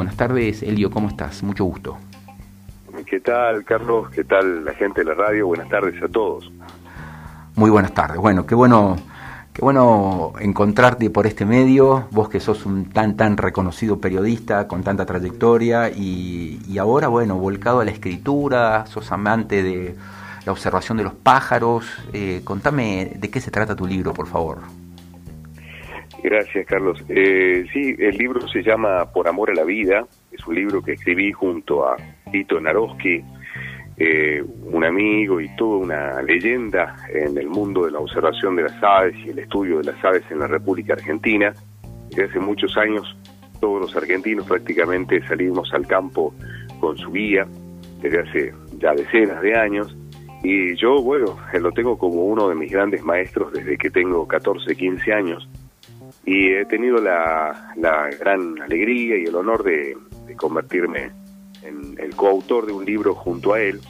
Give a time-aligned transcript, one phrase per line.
[0.00, 1.42] Buenas tardes, Elio, ¿cómo estás?
[1.42, 1.98] Mucho gusto.
[3.04, 4.08] ¿Qué tal, Carlos?
[4.08, 5.48] ¿Qué tal la gente de la radio?
[5.48, 6.50] Buenas tardes a todos.
[7.54, 8.16] Muy buenas tardes.
[8.16, 8.96] Bueno, qué bueno,
[9.52, 14.82] qué bueno encontrarte por este medio, vos que sos un tan tan reconocido periodista con
[14.82, 19.96] tanta trayectoria y, y ahora, bueno, volcado a la escritura, sos amante de
[20.46, 21.84] la observación de los pájaros.
[22.14, 24.60] Eh, contame de qué se trata tu libro, por favor.
[26.22, 27.02] Gracias, Carlos.
[27.08, 30.06] Eh, sí, el libro se llama Por Amor a la Vida.
[30.30, 31.96] Es un libro que escribí junto a
[32.30, 33.24] Tito Naroski,
[33.96, 38.82] eh, un amigo y toda una leyenda en el mundo de la observación de las
[38.82, 41.54] aves y el estudio de las aves en la República Argentina.
[42.10, 43.16] Desde hace muchos años,
[43.58, 46.34] todos los argentinos prácticamente salimos al campo
[46.80, 47.46] con su guía,
[48.02, 49.96] desde hace ya decenas de años.
[50.42, 54.74] Y yo, bueno, lo tengo como uno de mis grandes maestros desde que tengo 14,
[54.76, 55.48] 15 años
[56.24, 57.72] y he tenido la,
[58.18, 59.96] gran alegría y el honor de,
[60.36, 61.10] convertirme
[61.62, 63.80] en el coautor de un libro junto a él.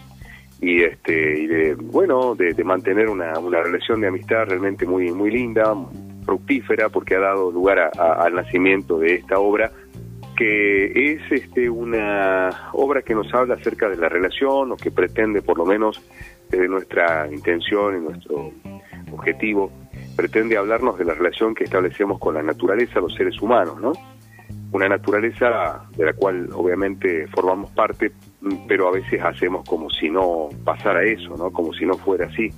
[0.61, 5.31] Y este y de bueno de, mantener una, una, relación de amistad realmente muy muy
[5.31, 5.75] linda
[6.25, 9.73] fructífera porque ha dado lugar al nacimiento de esta obra
[10.37, 15.43] que es este una obra que nos habla acerca de la relación o que pretende
[15.43, 16.03] por lo menos
[16.51, 18.53] desde nuestra intención y nuestro
[19.13, 19.71] objetivo
[20.17, 23.93] pretende hablarnos de la relación que establecemos con la naturaleza, los seres humanos, ¿no?
[24.73, 28.13] Una naturaleza de la cual obviamente formamos parte,
[28.69, 31.51] pero a veces hacemos como si no pasara eso, ¿no?
[31.51, 32.51] Como si no fuera así.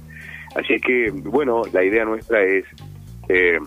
[0.55, 2.65] Así es que, bueno, la idea nuestra es
[3.29, 3.59] eh,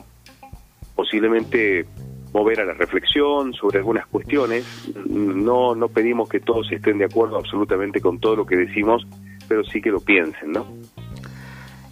[0.96, 1.86] posiblemente
[2.34, 4.66] mover a la reflexión sobre algunas cuestiones.
[5.08, 9.08] No, no pedimos que todos estén de acuerdo absolutamente con todo lo que decimos,
[9.48, 10.68] pero sí que lo piensen, ¿no?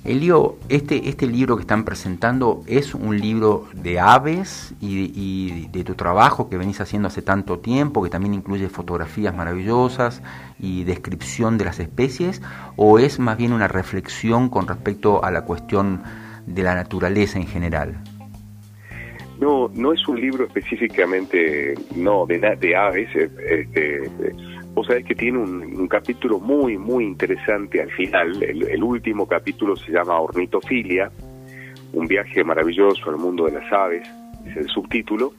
[0.05, 5.95] Elio, este, este libro que están presentando es un libro de aves y, de tu
[5.95, 10.21] trabajo que venís haciendo hace tanto tiempo, que también incluye fotografías maravillosas
[10.59, 12.41] y descripción de las especies,
[12.75, 16.01] o es más bien una reflexión con respecto a la cuestión
[16.45, 17.95] de la naturaleza en general?
[19.39, 23.09] No, no es un libro específicamente no de, de aves.
[23.15, 24.11] Eh, este,
[24.73, 28.41] Vos sabés que tiene un, capítulo muy, muy interesante al final.
[28.41, 31.11] El, último capítulo se llama Ornitofilia,
[31.93, 34.07] un viaje maravilloso al mundo de las aves,
[34.47, 35.33] es el subtítulo.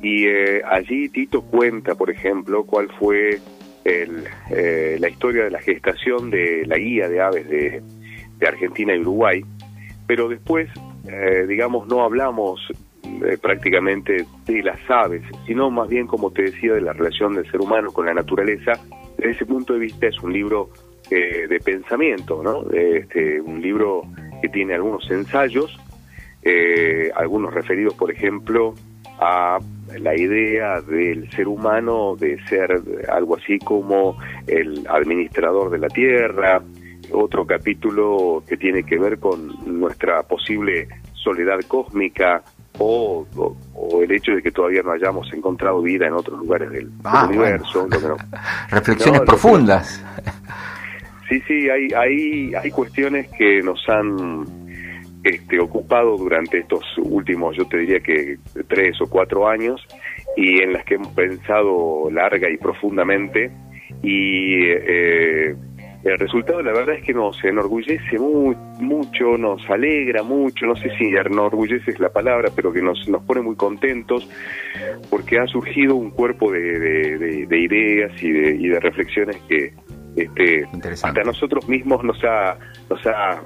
[0.00, 3.40] Y eh, allí Tito cuenta, por ejemplo, cuál fue
[3.84, 7.82] eh, la historia de la gestación de la guía de aves de,
[8.46, 9.44] Argentina y Uruguay.
[10.06, 10.68] Pero después,
[11.08, 12.60] eh, digamos, no hablamos
[13.24, 17.50] eh, prácticamente de las aves, sino más bien, como te decía, de la relación del
[17.50, 18.72] ser humano con la naturaleza.
[19.16, 20.70] Desde ese punto de vista es un libro
[21.10, 22.70] eh, de pensamiento, ¿no?
[22.70, 24.02] Este, un libro
[24.42, 25.78] que tiene algunos ensayos,
[26.42, 28.74] eh, algunos referidos, por ejemplo,
[29.18, 29.58] a
[29.98, 36.62] la idea del ser humano de ser algo así como el administrador de la tierra,
[37.12, 42.42] otro capítulo que tiene que ver con nuestra posible soledad cósmica,
[42.78, 43.26] o,
[44.02, 47.88] el hecho de que todavía no hayamos encontrado vida en otros lugares del, ah, universo.
[48.70, 50.04] Reflexiones profundas.
[51.28, 54.46] Sí, sí, hay, hay, hay cuestiones que nos han
[55.24, 58.38] este, ocupado durante estos últimos, yo te diría que
[58.68, 59.84] tres o cuatro años,
[60.36, 63.50] y en las que hemos pensado larga y profundamente,
[64.02, 65.56] y eh,
[66.06, 71.06] el resultado la verdad es que nos enorgullece mucho, nos alegra mucho, no sé si
[71.08, 74.28] enorgullece es la palabra, pero que nos, nos pone muy contentos
[75.10, 79.72] porque ha surgido un cuerpo de, ideas y de, y de reflexiones que
[80.16, 82.56] este, hasta nosotros mismos nos ha,
[82.88, 83.42] nos ha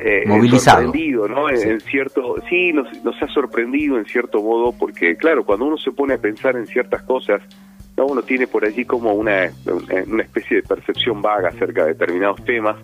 [0.00, 0.82] eh, movilizado.
[0.82, 1.50] Sorprendido, ¿no?
[1.50, 5.92] En cierto, sí, nos, nos ha sorprendido en cierto modo porque, claro, cuando uno se
[5.92, 7.42] pone a pensar en ciertas cosas,
[8.04, 9.50] uno tiene por allí como una,
[10.06, 12.76] una especie de percepción vaga acerca de determinados temas,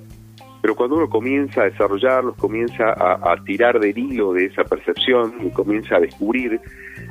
[0.64, 5.50] pero cuando uno comienza a desarrollarlos, comienza a, tirar del hilo de esa percepción y
[5.50, 6.58] comienza a descubrir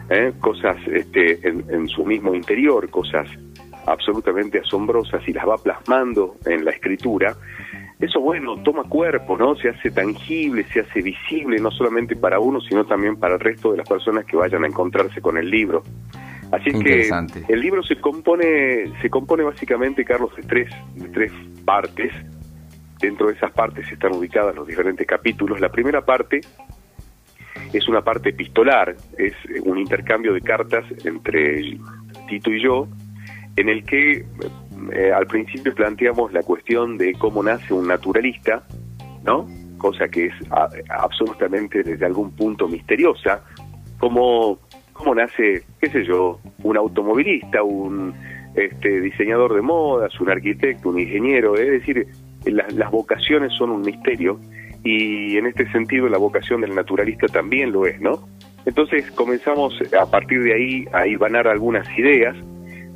[0.09, 0.33] ¿eh?
[0.39, 3.27] cosas este, en, su mismo interior, cosas
[3.85, 7.35] absolutamente asombrosas y las va plasmando en la escritura,
[7.99, 9.55] eso bueno, toma cuerpo, ¿no?
[9.55, 13.71] Se hace tangible, se hace visible, no solamente para uno, sino también para el resto
[13.71, 15.83] de las personas que vayan a encontrarse con el libro.
[16.53, 17.09] Así que
[17.47, 21.31] el libro se compone, se compone básicamente, Carlos, de tres, de tres
[21.65, 22.13] partes.
[23.01, 25.59] Dentro de esas partes están ubicadas los diferentes capítulos.
[25.59, 26.41] La primera parte
[27.73, 29.33] es una parte epistolar, es
[29.63, 31.79] un intercambio de cartas entre
[32.29, 32.87] Tito y yo,
[33.55, 34.23] en el que
[34.93, 38.63] eh, al principio planteamos la cuestión de cómo nace un naturalista,
[39.23, 39.47] ¿no?
[39.79, 40.33] Cosa que es
[40.87, 43.43] absolutamente desde algún punto misteriosa,
[43.97, 44.59] cómo
[44.93, 48.13] cómo nace, qué sé yo, un automovilista, un
[48.55, 52.07] este, diseñador de modas, un arquitecto, un ingeniero, es decir,
[52.45, 54.39] las vocaciones son un misterio
[54.83, 58.27] y en este sentido la vocación del naturalista también lo es, ¿no?
[58.65, 62.35] Entonces comenzamos a partir de ahí a ibanar algunas ideas,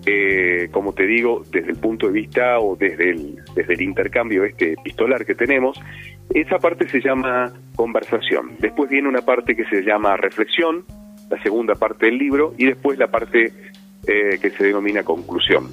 [0.05, 4.45] eh, como te digo, desde el punto de vista o desde el, desde el intercambio
[4.45, 5.81] este epistolar que tenemos,
[6.33, 8.55] esa parte se llama conversación.
[8.59, 10.85] Después viene una parte que se llama reflexión,
[11.29, 13.53] la segunda parte del libro, y después la parte
[14.05, 15.69] eh, que se denomina conclusión.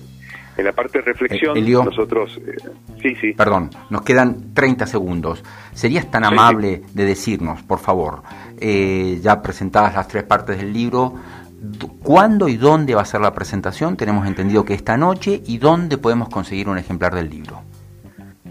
[0.57, 2.41] En la parte de reflexión, nosotros...
[2.47, 2.57] Eh,
[3.03, 3.33] sí, sí.
[3.33, 5.43] Perdón, nos quedan 30 segundos.
[5.73, 8.23] ¿Serías tan amable de decirnos, por favor,
[8.61, 11.15] eh, ya presentadas las tres partes del libro,
[12.03, 13.97] cuándo y dónde va a ser la presentación?
[13.97, 17.63] Tenemos entendido que esta noche y dónde podemos conseguir un ejemplar del libro.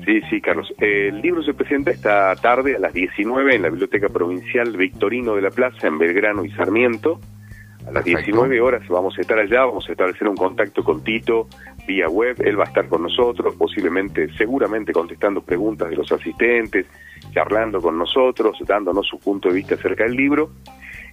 [0.05, 0.73] Sí, sí, Carlos.
[0.79, 5.41] El libro se presenta esta tarde a las 19 en la Biblioteca Provincial Victorino de
[5.41, 7.19] la Plaza, en Belgrano y Sarmiento.
[7.87, 11.47] A las 19 horas vamos a estar allá, vamos a establecer un contacto con Tito
[11.85, 16.85] vía web, él va a estar con nosotros, posiblemente, seguramente contestando preguntas de los asistentes,
[17.33, 20.51] charlando con nosotros, dándonos su punto de vista acerca del libro.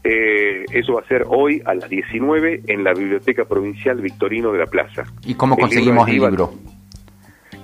[0.05, 4.59] Eh, eso va a ser hoy a las 19 en la Biblioteca Provincial Victorino de
[4.59, 5.05] la Plaza.
[5.25, 6.53] ¿Y cómo conseguimos el libro?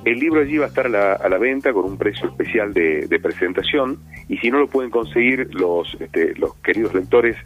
[0.07, 3.99] El libro allí va a estar a la, venta con un precio especial de, presentación
[4.29, 7.37] y si no lo pueden conseguir los, este, los queridos lectores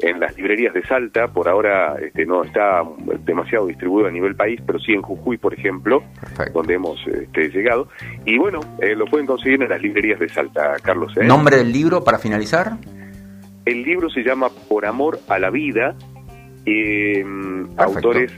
[0.00, 2.82] en las librerías de Salta, por ahora este, no está
[3.24, 6.02] demasiado distribuido a nivel país, pero sí en Jujuy, por ejemplo,
[6.52, 7.88] donde hemos este, llegado.
[8.24, 11.16] Y bueno, eh, lo pueden conseguir en las librerías de Salta, Carlos.
[11.16, 11.24] ¿eh?
[11.24, 12.78] ¿Nombre del libro para finalizar?
[13.64, 15.94] El libro se llama Por Amor a la Vida,
[16.66, 17.24] eh,
[17.76, 18.32] autores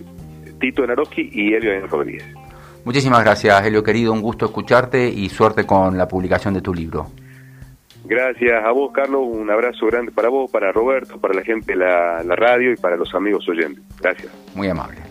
[0.61, 2.40] Tito Naroski y Elio Rodríguez.
[2.85, 7.09] Muchísimas gracias, Helio querido, un gusto escucharte y suerte con la publicación de tu libro.
[8.05, 9.23] Gracias a vos, Carlos.
[9.25, 12.77] Un abrazo grande para vos, para Roberto, para la gente de la, la radio y
[12.77, 13.85] para los amigos oyentes.
[14.01, 14.33] Gracias.
[14.55, 15.10] Muy amable.